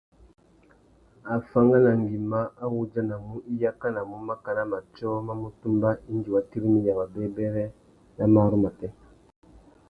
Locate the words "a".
2.63-2.63